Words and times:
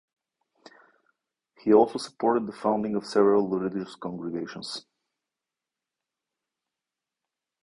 He 1.59 1.71
also 1.71 1.99
supported 1.99 2.47
the 2.47 2.53
founding 2.53 2.95
of 2.95 3.05
several 3.05 3.47
religious 3.47 3.93
congregations. 3.93 4.87